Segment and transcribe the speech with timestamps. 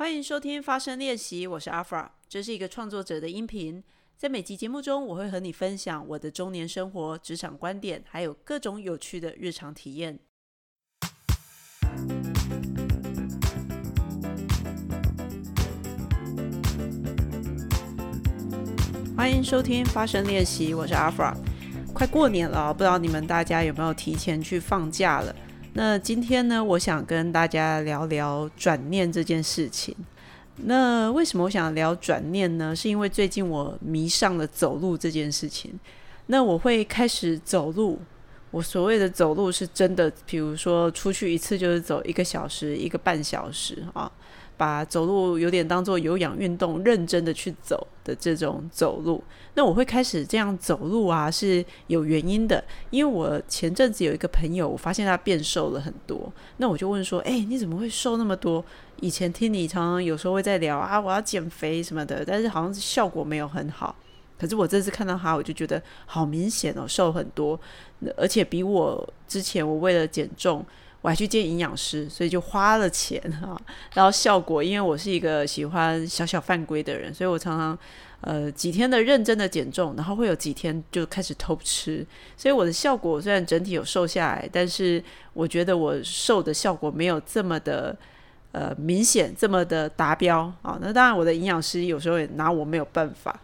[0.00, 3.82] 欢迎收听发声练习，我是阿 fra，这是一个创作者的音频。
[4.16, 10.20] 在每集节目中，我会和你分享我的中年生活、职场观点，还有各种有趣的日常体验。
[19.16, 21.34] 欢迎收听发声练习，我是阿 fra。
[21.92, 25.34] 快过年了，不知道你们大家有没有提前去放假了？
[25.78, 29.94] 那今天呢，我想跟大家聊聊转念这件事情。
[30.64, 32.74] 那为什么我想聊转念呢？
[32.74, 35.78] 是因为最近我迷上了走路这件事情。
[36.26, 38.00] 那我会开始走路，
[38.50, 44.10] 我所谓的走路是真的，比如说出去一次就是走一个小时、一个半小时啊。
[44.58, 49.22] 把走路有点当做有氧运动，认真的去走的这种走路。
[49.54, 52.62] 那我会开始这样走路啊，是有原因的。
[52.90, 56.30] 因为我前阵子有一个朋友，我发现他变瘦了很多。
[56.56, 58.62] 那我就问说：“哎，你怎么会瘦那么多？
[59.00, 63.94] 以前听你常常有时候会在聊啊，我要减肥什么的，但是好像效果没有很好。
[64.36, 67.58] 可是我这次看到他，我就觉得好明显哦，瘦很多，
[68.16, 70.66] 而且比我之前我为了减重。”
[71.00, 73.56] 我还去见营养师，所以就花了钱 哈。
[73.94, 77.78] 然后效果，因为我是一个喜欢小小犯规的人，所以我常常
[78.22, 82.04] 呃几天的认真的减重，然后会有几天就开始偷吃。
[82.36, 85.02] 所以我的效果虽然整体有瘦下来，但是
[85.34, 87.96] 我觉得我瘦的效果没有这么的
[88.50, 90.76] 呃明显，这么的达标啊。
[90.80, 93.40] 那当然，我的营养师有时候也拿我没有办法，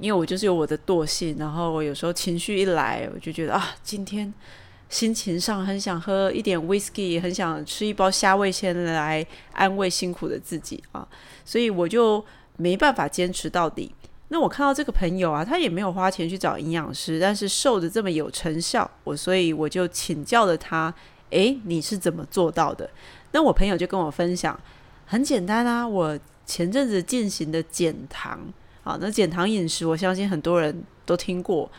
[0.00, 4.32] 因为我就是有我的惰性，然后我有时候情绪一来，我就觉得啊，今天。
[4.88, 11.06] 心情上很想喝一点 whisky，很想吃一包虾味鲜来安慰辛苦的自己啊，
[11.44, 12.24] 所以我就
[12.56, 13.92] 没办法坚持到底。
[14.28, 20.92] 那我看到这个朋友啊，他也没有花钱去找营养师，但是瘦的这么有成效，我所以我就请教了他，
[21.30, 22.88] 诶，你是怎么做到的？
[23.32, 24.58] 那我朋友就跟我分享，
[25.04, 28.40] 很简单啊，我前阵子进行的减糖
[28.82, 31.70] 啊，那减糖饮食，我相信很多人都听过。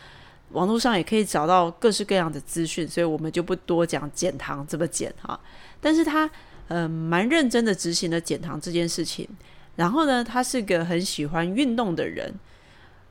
[0.52, 5.38] 网络上也可以找到各式各样的资讯，所以我们就不多讲减糖怎么减哈。
[5.80, 6.28] 但是他
[6.68, 9.28] 呃蛮认真的执行了减糖这件事情。
[9.76, 12.34] 然后呢，他是个很喜欢运动的人，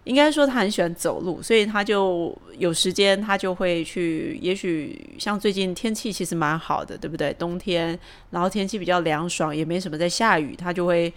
[0.03, 4.37] 应该说他很喜欢走路，所以他就有时间他就会去。
[4.41, 7.31] 也许像最近天气其实蛮好的，对不对？
[7.33, 7.97] 冬天，
[8.31, 11.13] 然后天气比较凉爽，也没什么在下雨，他就会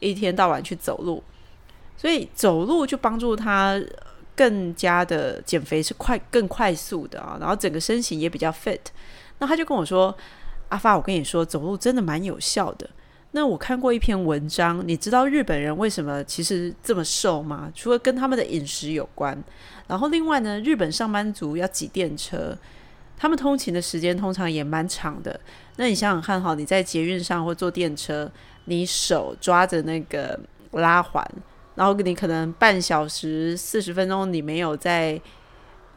[0.00, 1.22] 一天到晚去走路。
[1.96, 3.80] 所以走路就帮助他。
[4.36, 8.80] 更加的减肥是快更快速的啊，然后整个身形也比较 fit。
[9.38, 10.16] 那他就跟我说
[10.68, 12.88] ：“阿发，我跟你说，走路真的蛮有效的。”
[13.32, 17.70] 那我看过一篇文章，你知道日本人为什么其实这么瘦吗？
[17.74, 19.40] 除了跟他们的饮食有关，
[19.86, 22.56] 然后另外呢，日本上班族要挤电车，
[23.16, 25.38] 他们通勤的时间通常也蛮长的。
[25.76, 28.30] 那你想想看，哈，你在捷运上或坐电车，
[28.64, 30.38] 你手抓着那个
[30.72, 31.24] 拉环。
[31.80, 35.18] 然后你可能半小时四十分钟，你没有在，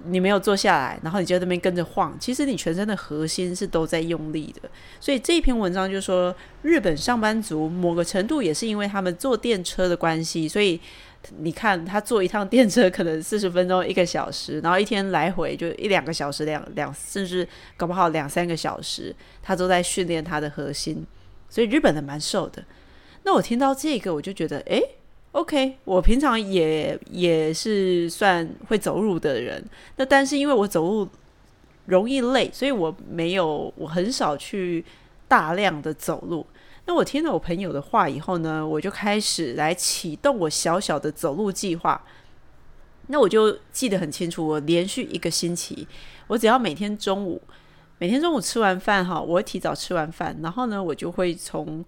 [0.06, 2.16] 你没有坐下来，然后你就在那边跟着晃。
[2.18, 4.70] 其实你全身的核心是都在用力的。
[5.02, 10.80] 所以这篇文章就说，日本上班族某个程度也是因为他们坐电车的关系，所以
[11.40, 17.46] 你看他坐一趟电车 可能四十分钟一个小时，然后一天来回就一两个小时，两两甚至
[17.76, 21.06] 搞不好两三个小时，他都在训练他的核心。
[21.50, 22.64] 所以日本人蛮瘦的。
[23.24, 24.82] 那我听到这个，我就觉得，诶。
[25.34, 29.64] OK，我平常也也是算会走路的人，
[29.96, 31.10] 那但是因为我走路
[31.88, 34.86] 容易累，所以我没有我很少去
[35.28, 36.46] 大量的走路。
[36.86, 42.00] 那我听了我朋友的话以后呢，我就开始来启动我小小的走路计划。
[43.08, 45.88] 那我就记得很清楚，我连续一个星期，
[46.28, 47.42] 我只要每天中午，
[47.98, 51.84] 每天中午吃完饭哈，我会提早吃完饭，然后呢，我就会从。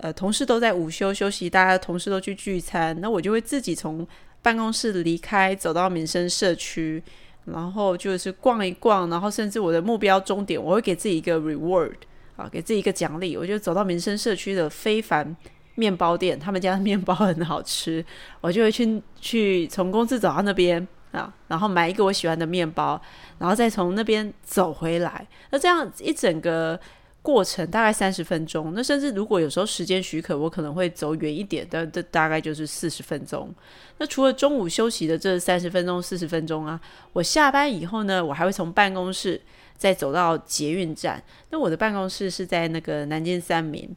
[0.00, 4.06] 呃，同事都在午休休息，大家同事都去聚餐，那我就会自己从
[4.42, 7.00] 办公室离开，走到民生社区，
[7.44, 11.92] 然后就是逛一逛，然后甚至我的目标终点，我会给自己一个 reward
[12.36, 15.36] 啊，给自己一个奖励，我就走到民生社区的非凡
[15.76, 18.04] 面包店，他们家的面包很好吃，
[18.40, 23.00] 我就会去去从公司走到那边啊，然后买一个我喜欢的面包，
[23.38, 26.78] 然后再从那边走回来，那这样一整个。
[27.24, 33.50] 过程大概三十分钟，那甚至如果有时候时间许可，我可能会走远一点，但这大概就是四十分钟。
[33.96, 36.78] 那除了中午休息的这三十分钟、四十分钟啊，
[37.14, 39.40] 我下班以后呢，我还会从办公室
[39.74, 41.24] 再走到捷运站。
[41.48, 43.88] 那我的办公室是在那个南京三明，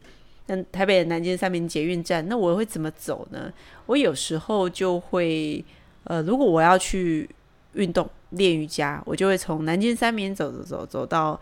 [0.46, 2.26] 那台北的南京三明捷运站。
[2.30, 3.52] 那我会怎么走呢？
[3.88, 5.62] 我有时候就会，
[6.06, 7.30] 呃，如果我要去
[7.74, 11.38] 运动练瑜伽，我就会从南京三明走走走走到。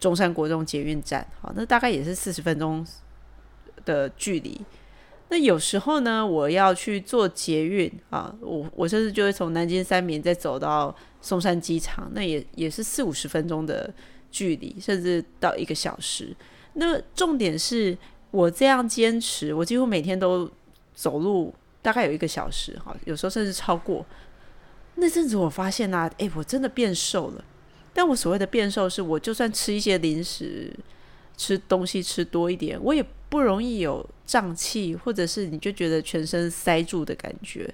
[0.00, 2.84] 中山国中捷运站，好，那大概也是四十分钟
[3.84, 4.60] 的距离。
[5.28, 13.92] 那有时候呢，我要去做捷运啊，我我甚至就会从南京三明再走到松山机场，那也也是四五十分钟的
[14.32, 16.34] 距离，甚至到一个小时。
[16.72, 17.96] 那重点是
[18.32, 20.50] 我这样坚持，我几乎每天都
[20.94, 24.04] 走路，大概有一个小时哈，有时候甚至超过。
[24.96, 27.44] 那阵子我发现啊，诶，我真的变瘦了。
[27.92, 30.72] 但我所谓的变瘦，是我就算吃一些零食。
[31.36, 37.66] 吃东西吃多一点，我也不容易有胀气，或者是你就觉得全身塞住的感觉。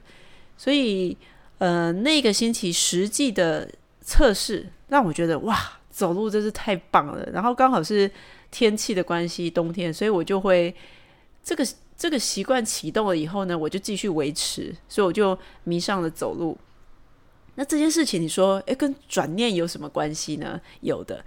[0.56, 1.16] 所以，
[1.58, 3.68] 呃，那个星期实际的
[4.00, 5.58] 测试让我觉得哇，
[5.90, 7.28] 走路真是太棒了。
[7.32, 8.08] 然后刚好是
[8.52, 10.72] 天气的关系，冬天，所以我就会
[11.42, 11.66] 这个
[11.96, 16.56] 这个习惯启动了以后呢，我就继续维持，所以我就迷上了走路。
[17.56, 20.60] 那这件事情，你说，诶，跟转念有什么关系呢？
[20.80, 21.24] 有的。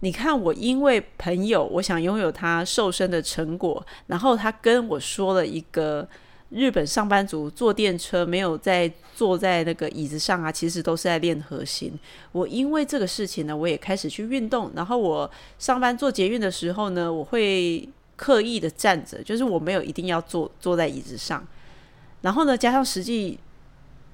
[0.00, 6.08] 你看，我因为朋友，我想拥有他瘦身的成果，然后他跟我说了一个
[6.50, 11.98] 日本上班族坐电车没有在坐在那个椅子上啊，其实都是在练核心。
[12.30, 15.28] 我因为这个事情呢，我也开始去运动，然后我
[15.58, 21.44] 上班坐捷运的时候呢，我会刻意的站着，就是我没有一定要坐坐在椅子上。
[22.20, 23.38] 然后呢，加上实际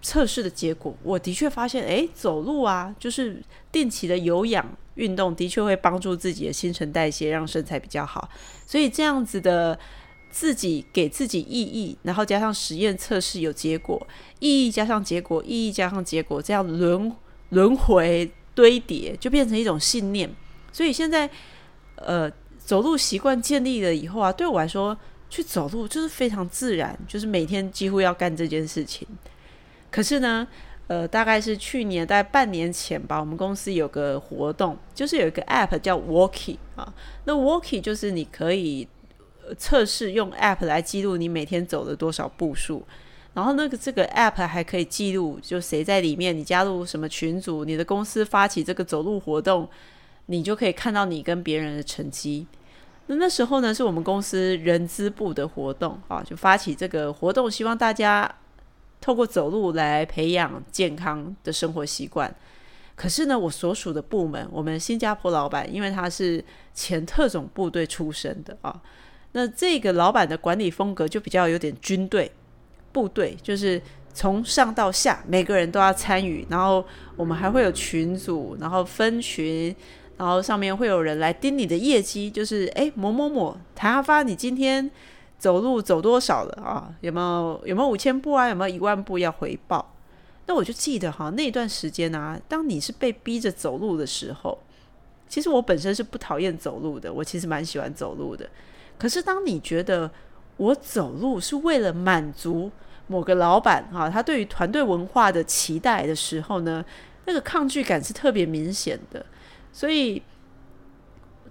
[0.05, 3.43] 测试的结果，我的确发现，哎，走路啊，就是
[3.73, 4.65] 定期的有氧。
[4.97, 8.29] 运动的确会帮助自己的新陈代谢，让身材比较好。
[8.65, 9.77] 所以这样子的
[10.31, 14.07] 自己给自己意义，然后加上实验测试有结果，
[14.39, 17.11] 意义加上结果，意义加上结果，这样轮
[17.49, 20.33] 轮回堆叠，就变成一种信念。
[20.71, 21.29] 所以现在，
[21.97, 24.97] 呃，走路习惯建立了以后啊，对我来说，
[25.29, 29.09] 去走路就是非常自然，就是每天几乎要干这件事情。
[29.95, 30.45] 可是呢？
[30.89, 36.93] 呃，大概是去年大概半年前吧，我们公司有个活动，就是有一个 App 叫 Walkie 啊。
[37.25, 38.87] 那 Walkie 就是你可以
[39.57, 42.83] 测试用 App 来记录你每天走了多少步数，
[43.35, 49.67] 然后那个这个 App 还可以记录就谁在里面，你加入什么群组，你的公司发起这个走路活动，
[50.27, 52.47] 你就可以看到你跟别人的成绩。
[53.07, 58.31] 那那时候呢，是我们公司人资部的活动啊，就发起这个活动，希望大家。
[59.05, 62.35] 透过走路来培养健康的生活习惯，
[62.95, 66.43] 可是呢，我所属的部门，我们新加坡老板，因为他是
[66.73, 68.81] 前特种部队出身的啊，
[69.33, 72.33] 那这个老板的管理风格就比较有点军队
[72.93, 73.79] 部队，就是
[74.15, 76.83] 从上到下每个人都要参与，然后
[77.15, 79.77] 我们还会有群组，然后分群，
[80.17, 84.91] 然后上面会有人来盯你的业绩，就是诶，某某某谭阿发，你今天。
[85.45, 86.91] 走路走多少了啊？
[87.03, 88.49] 有没有有没有五千步啊？
[88.49, 89.95] 有没有一万步要回报？
[90.47, 94.59] 那我就记得哈，那段时间啊，当你是被逼着走路的时候，
[95.29, 98.49] 其实我本身是不讨厌走路的，我其实蛮喜欢走路的。
[98.99, 100.11] 可是当你觉得
[100.57, 102.71] 我走路是为了满足
[103.07, 106.83] 某个老板哈，他对于团队文化的期待的时候呢，
[107.27, 109.27] 那个抗拒感是特别明显的，
[109.75, 110.23] 所以。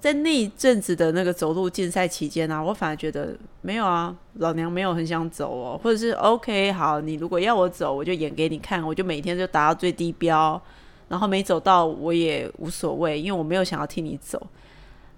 [0.04, 10.62] 在那一阵子的那个走路竞赛期间啊，我反而觉得没有啊，老娘没有很想走哦，或者是 OK 好，你如果要我走，我就演给你看，我就每天就达到最低标，
[11.08, 14.46] 然后没走到我也无所谓，因为我没有想要替你走。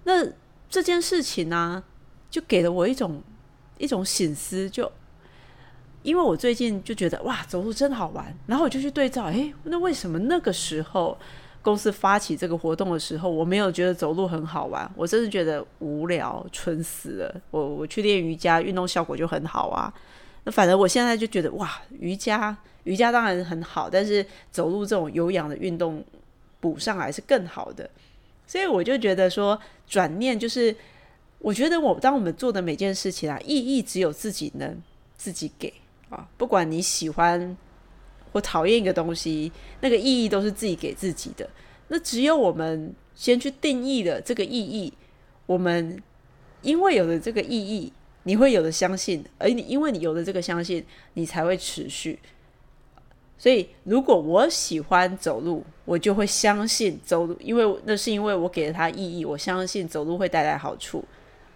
[0.04, 0.24] 那
[0.70, 1.82] 这件事情呢，
[2.30, 3.20] 就给了我一种
[3.78, 4.88] 一种醒思，就
[6.04, 11.18] 因为我最近就觉得哇，走路真好玩，然后我就去对照，诶，那为什么那个时候？
[11.66, 17.40] 公司发起这个活动的时候，我没有觉得走路很好玩，我真的觉得无聊、蠢死了。
[17.50, 19.92] 我我去练瑜伽，运动效果就很好啊。
[20.44, 21.68] 那反正我现在就觉得，哇，
[21.98, 26.04] 瑜伽瑜伽当然很好，但是走路这种有氧的运动
[26.60, 27.90] 补上来是更好的。
[28.46, 30.72] 所以我就觉得说，转念就是，
[31.40, 34.80] 我觉得我当我们做的每件事情啊，意义只有自己能
[35.16, 35.74] 自己给
[36.10, 37.56] 啊，不管你喜欢。
[38.36, 39.50] 我讨厌一个东西，
[39.80, 41.48] 那个意义都是自己给自己的。
[41.88, 44.92] 那只有我们先去定义了这个意义，
[45.46, 46.02] 我们
[46.60, 47.90] 因为有了这个意义，
[48.24, 52.18] 你会有的相信，而你因为你有了这个相信，你才会持续。
[53.38, 61.02] 所以，如果我喜欢走路，我就会相信走路，因为那是因为我给了它意义，我相信走路会带来好处，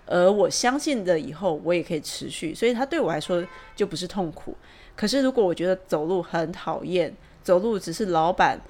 [0.06, 3.46] 而我相信的以后我也可以持续，所以它对我来说
[3.76, 4.56] 就不是痛苦。
[5.00, 7.10] 可是，如果我觉得走路很讨厌，
[7.42, 8.60] 走路只是老板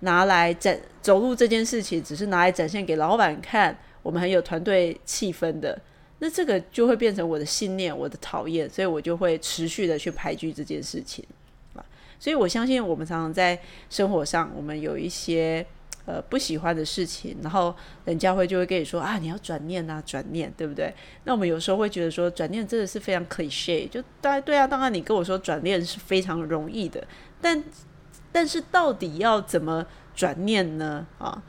[0.00, 5.80] 拿来展走路这件事情，只是拿来展现给老板看，我们很有团队气氛的，
[6.18, 11.24] 那这个就会变成我的信念，我的讨厌，所以我就会持续的去排拒这件事情。
[12.18, 13.58] 所以我相信，我们常常在
[13.88, 15.64] 生活上，我们有一些
[16.06, 20.92] 呃不喜欢的事情，然后人家会就会跟你说啊，你要转念啊，转念，对不对？
[21.24, 27.06] 那我们有时候会觉得说转念真的是非常 cliche，就大对啊，当然你跟我说转念是非常容易的，
[27.40, 27.62] 但
[28.32, 31.06] 但是到底要怎么转念呢？
[31.18, 31.42] 啊，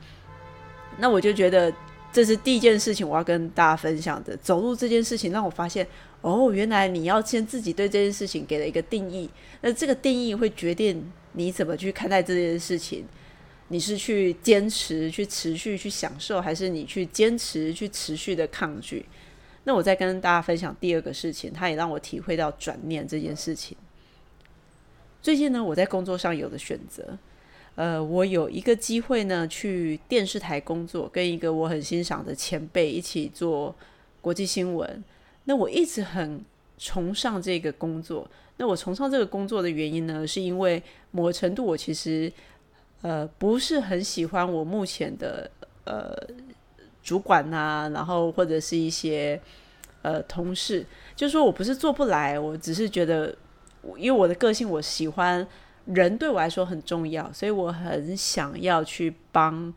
[0.98, 1.72] 那我就觉得
[2.12, 5.86] 这是第一件事情我要跟大家分享的，走路这件事情让我发现。
[6.22, 9.28] 哦，原来你要先自己对这件事情给了一个定义，
[9.60, 13.04] 那这个定义会决定你怎么去看待这件事情。
[13.72, 19.06] 你是去坚持、去持续、去享受，还是你去坚持、去持续的抗拒？
[19.64, 23.74] 那我再跟大家分享第二个事情，它也让我体会到转念这件事情。
[25.22, 27.16] 最近呢，我在工作上有的选择，
[27.76, 33.74] 呃，我有一个机会呢，去电视台工作，跟一个我很欣赏的前辈一起做
[34.20, 35.02] 国际新闻。
[35.44, 36.44] 那我一直很
[36.76, 38.28] 崇尚这个工作。
[38.58, 42.30] 那我崇尚这个工作的原因呢，是因为某程度我其实
[43.02, 45.50] 呃不是很喜欢我目前的
[45.84, 46.16] 呃
[47.02, 49.40] 主管呐，然后或者是一些
[50.02, 53.36] 呃同事，就是说我不是做不来，我只是觉得
[53.98, 55.46] 因为我的个性，我喜欢
[55.84, 59.74] 人对我来说很重要，所以我很想要去帮。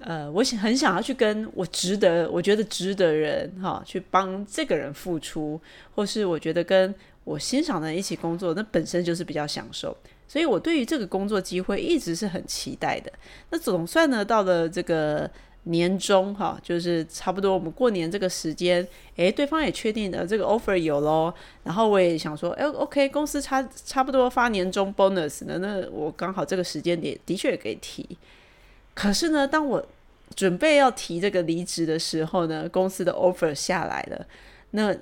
[0.00, 5.60] 呃，我想很想要去跟我值得，我觉得值得人哈，去帮这个人付出，
[5.92, 9.96] 或是我觉得跟我欣赏的人一起工作，那本身就是比较享受。
[10.28, 13.10] 所以我对于这个工作机会一直是很期待的。
[13.50, 15.28] 那总算呢，到了这个
[15.64, 21.34] 年终哈，就是差不多我们过年这个时间，诶，对方也确定了这个 offer 有咯。
[21.64, 28.06] 然后我也想说，诶 o k 公司差差不多发年终 bonus 呢，那我刚好这个时间点的确也可以提。
[28.94, 29.84] 可是呢，当我
[30.34, 34.26] 准备要提这个离职的时候呢，公司的 offer 下来了，
[34.72, 34.94] 那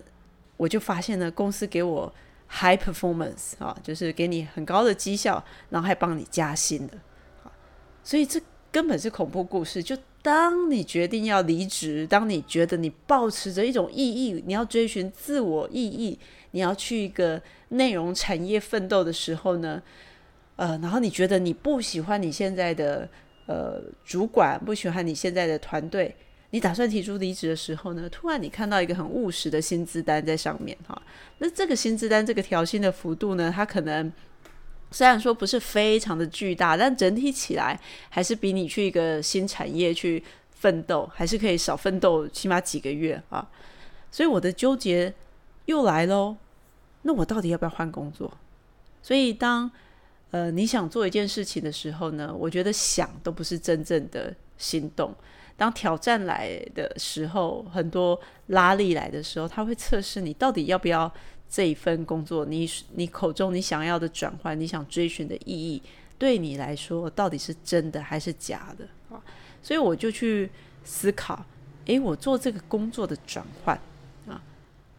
[0.56, 2.12] 我就发现呢，公司给我
[2.48, 6.94] high performance 啊，就是给你很高的绩效，然后还帮你加薪的，
[8.02, 9.82] 所以这根本是恐怖故事。
[9.82, 16.18] 就当你决定要离职，当你觉得你保持着一种意义，你要追寻自我意义，
[16.52, 19.82] 你要去一个内容产业奋斗的时候呢，
[20.56, 23.08] 呃，然后你觉得你不喜欢你现在的。
[23.48, 26.12] 呃，主管不喜欢你现在的团队，
[26.56, 28.08] 你打算提出离职的时候呢？
[28.08, 31.02] 突然你看到一个很务实的薪资单在上面哈，
[31.36, 34.10] 那这个薪资单这个调薪的幅度呢，它可能
[34.90, 43.46] 虽然说不是非常的巨大，但整体起来还是比你去一个新产业去奋斗，还是可以少奋斗起码几个月啊。
[44.10, 45.12] 所以我的纠结
[45.66, 46.36] 又来喽，
[47.02, 48.32] 那我到底要不要换工作？
[49.02, 49.70] 所以当。
[50.32, 55.14] 呃，你想做一件事情的时候呢，我觉得想都不是真正的行动。
[55.56, 61.10] 当挑战来的时候，很多拉力来的时候，他会测试你到底要不要
[61.48, 62.44] 这一份工作。
[62.44, 65.82] 你你口中你想要的转换，你想追寻的意义，
[66.18, 69.22] 对你来说到底是真的还是假的啊？
[69.62, 70.50] 所以我就去
[70.84, 71.44] 思考，
[71.86, 73.74] 诶，我做这个工作的转换
[74.28, 74.40] 啊，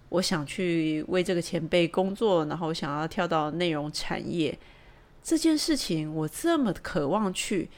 [0.09, 4.57] 我想去为这个前辈工作，然后想要跳到内容产业。
[5.23, 7.69] 这件事情我这么渴望去，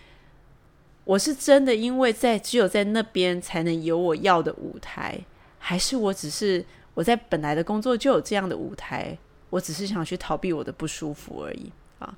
[1.10, 5.20] 我是真的因为在只有在那边才能有我要的舞台，
[5.58, 6.64] 还是我只是
[6.94, 9.18] 我在本来的工作就有这样的舞台，
[9.50, 12.16] 我只是想去逃避我的不舒服而已啊？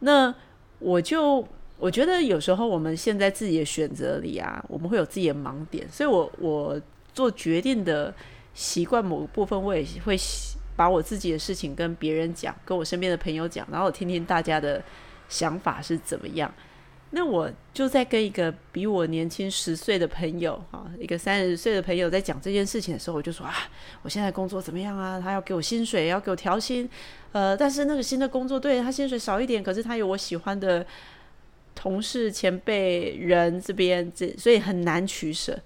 [0.00, 0.34] 那
[0.80, 1.46] 我就
[1.78, 6.82] 我觉得有时候我们现在自己的选择里啊，我们会有自己的盲点，所以我我
[7.14, 8.12] 做决定的
[8.54, 10.18] 习惯某个部分我也会。
[10.76, 14.82] 把我自己的事情跟别人讲，跟我身边的朋友讲，然后我听听大家的
[15.28, 16.50] 想法是怎么样。
[17.10, 23.54] 那我就在跟一个比我年轻十岁的朋友，哈，一个三十岁的朋友在讲这件事情的时候，我就说啊，
[24.02, 25.20] 我现在工作怎么样啊？
[25.20, 26.88] 他要给我薪水，要给我调薪，
[27.32, 30.86] 呃，但是那个新的工作对他薪水少一点，可是他有我喜欢的
[31.74, 35.58] 同事、前辈人这边，这所以很难取舍。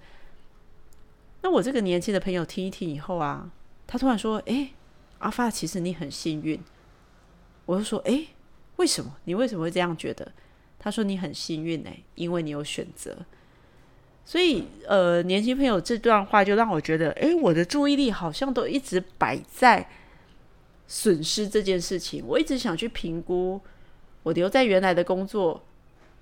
[1.43, 3.51] 那我这个年轻的朋友听一听以后啊，
[3.87, 4.71] 他突然说，哎。
[5.19, 6.61] 阿发，其实你很幸运。
[7.65, 8.27] 我就说，哎，
[8.77, 9.17] 为什么？
[9.25, 10.31] 你为什么会这样觉得？
[10.85, 13.17] 他说你很幸运哎，因为你有选择。
[14.27, 19.89] 所以，呃，年轻朋友这段话就让我觉得，哎，我的注意力好像都一直摆在
[20.87, 22.23] 损失这件事情。
[22.27, 23.61] 我一直想去评估，
[24.23, 25.63] 我留在原来的工作，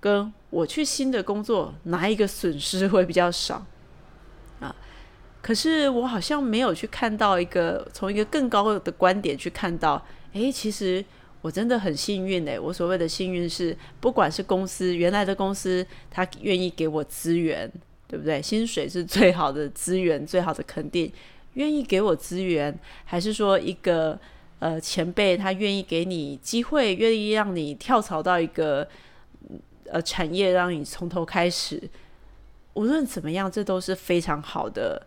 [0.00, 3.66] 跟我去新的工作，哪一个损失会比较少
[4.60, 4.74] 啊？
[5.40, 11.04] 可是我好像没有去看到一个从一个更高的观点去看到，诶，其实
[11.42, 12.58] 我真的很幸运诶。
[12.58, 17.70] 我所谓的幸运是，不管是公司原来的公司，他愿意给我资源，
[18.08, 18.40] 对不对？
[18.40, 21.12] 薪水是最好的资源，最好的肯定，
[21.54, 22.72] 愿意给我资源，
[23.04, 24.18] 还是说一个
[24.60, 28.88] 呃前辈他愿意给你机会，愿意让你跳槽到一个
[29.90, 31.82] 呃产业让你从头开始，
[32.74, 35.06] 无论怎么样，这都是非常好的、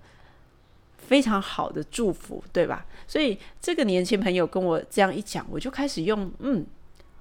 [1.07, 2.85] 非常好的祝福，对吧？
[3.07, 6.65] 所以这个年轻朋友跟我这样一讲，我就开始用嗯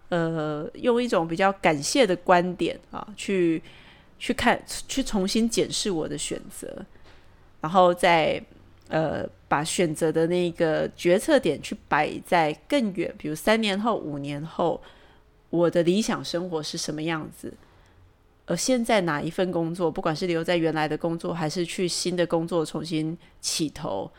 [0.09, 3.63] 呃用一种比较感谢的观点啊，去
[4.19, 6.85] 去看、去重新检视我的选择，
[7.61, 8.43] 然后再
[8.89, 14.81] 呃把选择的那个决策点去摆在更远，比如三年后、五年后。
[15.51, 17.55] 我的理想生活是什么样子？
[18.47, 24.11] 而现在哪一份工作，不管是留在原来的工作，还是去新的工作重新起头，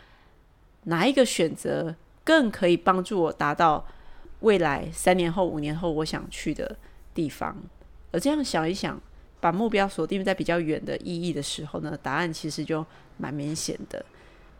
[0.86, 3.86] 哪一个选择更可以帮助我达到
[4.39, 6.75] 未来三年后、五年后我想去的
[7.13, 7.55] 地方？
[8.12, 9.00] 而这样想一想，
[9.39, 12.84] 把目标锁定在比较远的意义的时候呢，答案其实就
[13.17, 14.03] 蛮明显的。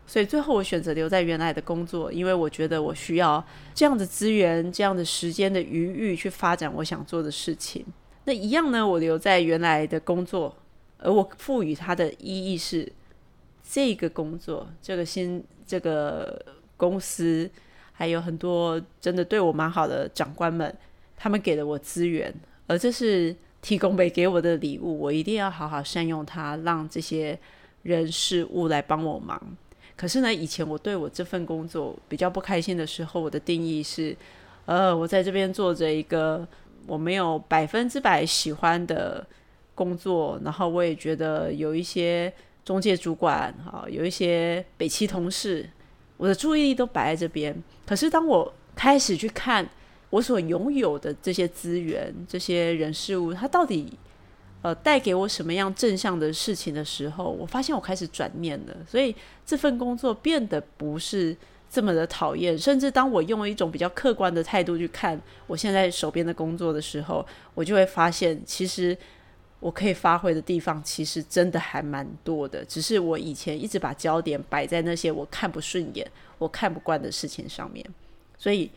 [0.06, 3.44] 所以最后我选择留在原来的工作，因为我觉得我需要
[3.74, 7.84] 这样的资源、这样的时间的余裕去发展我想做的事情。
[8.26, 10.54] 那一样呢，我留在原来的工作，
[10.98, 12.92] 而我赋予它的意义是
[13.62, 16.44] 这个工作、这个新这个
[16.76, 17.48] 公司，
[17.92, 20.76] 还有很多真的对我蛮好的长官们，
[21.16, 22.34] 他们给了我资源，
[22.66, 27.38] 而这是提供给给我的礼物，我一定要好好善用它，让这些
[27.84, 29.40] 人事物来帮我忙。
[29.96, 34.14] 可是呢，以前我对我这份工作比较不开心的时候，我的定义是，
[34.66, 36.46] 呃，我在这边做着一个
[36.86, 39.26] 我没有百分之百喜欢的
[39.74, 42.32] 工作，然后我也觉得有一些
[42.64, 45.68] 中介主管啊，有一些北汽同事，
[46.16, 47.54] 我的注意力都摆在这边。
[47.86, 49.68] 可是当我开始去看
[50.10, 53.92] 我所拥有的这些资源、这些人事物，它到底。
[54.62, 59.14] 呃，带给我什么样正向的事情的时候，我发现我开始转念了，所以
[59.44, 61.36] 这份工作变得不是
[61.70, 62.56] 这么的讨厌。
[62.58, 68.96] 甚至当我用一种比较客观的态度去看我现在手边的工作的时候，我就会发现，其实
[69.60, 72.64] 我可以发挥的地方其实真的还蛮多的。
[72.64, 77.84] 只是我以前一直把焦点摆在那些我看不顺眼、我看不惯的事情上面，
[78.36, 78.70] 所以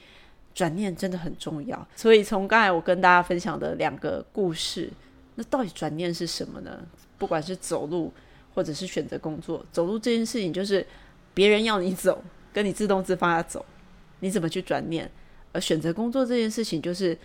[0.53, 1.87] 转念真的很重要。
[1.95, 4.89] 所以从刚才我跟大家分享的两个故事。
[5.35, 6.77] 那到底转念是什么呢？
[7.17, 8.11] 不管是走路，
[8.53, 10.85] 或者是选择工作，走路这件事情就是
[11.33, 12.21] 别人要你走，
[12.53, 13.65] 跟你自动自发走，
[14.19, 15.09] 你怎么去转念？
[15.51, 17.17] 而选择工作这件事情，就是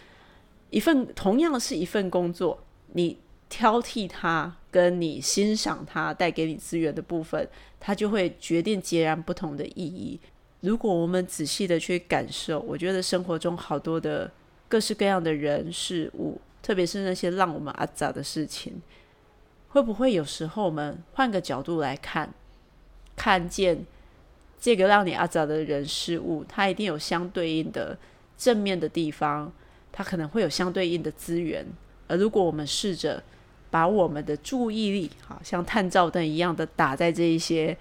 [0.71, 10.19] 一份同样是一份工作，你挑剔它，跟你欣赏它带给你资源的部分，它就会决定截然不同的意义。
[10.61, 14.31] 如果我们仔细的去感受，我觉得生活中好多的
[14.69, 16.41] 各式各样的人事物。
[16.63, 18.81] 特别是那些让我们阿杂的事情，
[19.69, 22.33] 会不会有时候我们换个角度来看，
[23.15, 23.85] 看见
[24.65, 27.95] 这个让你阿杂的人事物，它一定有相对应的
[28.35, 29.53] 正面的地方，
[29.93, 31.63] 它可能会有相对应的资源。
[32.09, 33.23] 而如果我们试着
[33.71, 37.77] 把我们的注意力，好像探照灯一样的打在这一些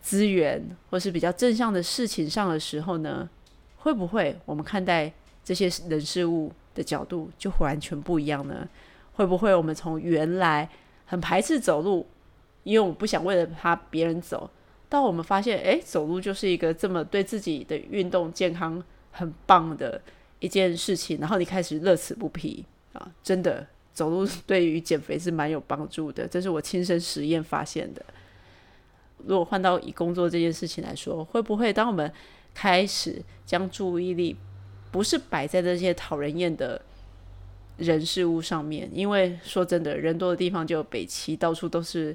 [0.00, 3.28] 资源或是比较正向的事情上的时候呢，
[3.78, 6.52] 会不会我们看待这些人事物？
[6.76, 8.68] 的角度就完全不一样呢？
[9.14, 10.68] 会不会我们从原来
[11.06, 12.06] 很排斥走路，
[12.62, 14.48] 因为我不想为了他别人走，
[14.94, 18.80] 到我们发现，哎，走路就是一个这么对自己的运动健康
[19.10, 20.00] 很棒的
[20.38, 23.10] 一件事情，然后你开始乐此不疲啊！
[23.20, 28.04] 真的，走路 对于减肥是蛮有帮助的，这是我亲身实验发现的。
[29.26, 32.12] 如果换到以工作这件事情来说，会不会当我们
[32.54, 34.36] 开始将注意力
[34.92, 36.80] 不是摆在这些讨人厌的
[37.78, 42.14] 人事物上面，因为说真的，人多的地方就有北齐，到处都是，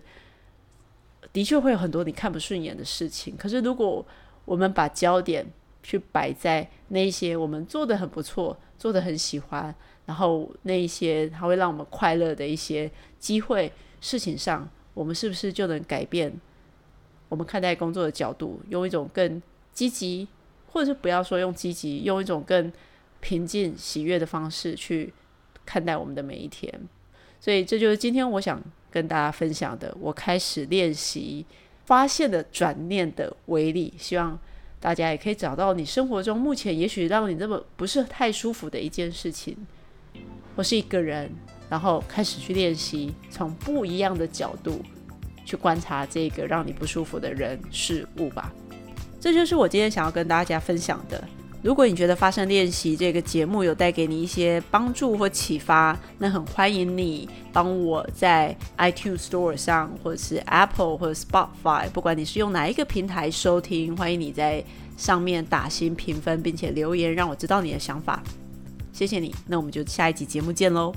[1.31, 3.35] 的确会有很多你看不顺眼的事情。
[3.37, 4.05] 可是，如果
[4.45, 5.45] 我们把焦点
[5.83, 9.73] 去摆在那一些我们做的很不错、做的很喜欢，
[10.05, 12.89] 然后那一些它会让我们快乐的一些
[13.19, 16.33] 机会事情上，我们是不是就能改变
[17.29, 20.27] 我们看待工作的角度，用一种更积极？
[20.71, 22.71] 或者是不要说用积极，用一种更
[23.19, 25.13] 平静、喜悦的方式去
[25.65, 26.71] 看待我们的每一天。
[27.39, 29.95] 所以这就是今天我想跟大家分享的。
[29.99, 31.45] 我开始练习
[31.85, 34.37] 发现的转念的威力，希望
[34.79, 39.55] 大家也可以找到你生活中目前也许让你这么不是太舒服的一件事情，
[40.55, 41.29] 或是一个人，
[41.69, 44.81] 然后开始去练习从不一样的角度
[45.45, 48.53] 去观察这个让你不舒服的人事物吧。
[49.19, 51.27] 这就是我今天想要跟大家分享的。
[51.61, 64.63] 如果你觉得发声练习这个节目有带给你一些帮助或启发，那很欢迎你帮我在 iTunes Store 上，或者是 Apple 或者 Spotify，不管你是用哪一个平台收听，欢迎你在
[64.95, 68.23] 上面打新评分，并且留言让我知道你的想法。
[68.93, 70.93] 谢谢你，那我们就下一集节目见喽。